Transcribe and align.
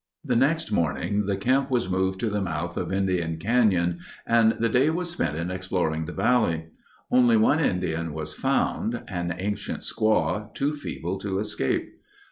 The 0.25 0.35
next 0.35 0.71
morning 0.71 1.27
the 1.27 1.37
camp 1.37 1.69
was 1.69 1.87
moved 1.87 2.19
to 2.21 2.29
the 2.31 2.41
mouth 2.41 2.75
of 2.75 2.91
Indian 2.91 3.37
Canyon, 3.37 3.99
and 4.25 4.55
the 4.59 4.67
day 4.67 4.89
was 4.89 5.11
spent 5.11 5.37
in 5.37 5.51
exploring 5.51 6.05
the 6.05 6.11
valley. 6.11 6.69
Only 7.11 7.37
one 7.37 7.59
Indian 7.59 8.11
was 8.11 8.33
found, 8.33 9.03
an 9.07 9.35
ancient 9.37 9.81
squaw, 9.81 10.51
too 10.55 10.73
feeble 10.75 11.19
to 11.19 11.37
escape. 11.37 12.01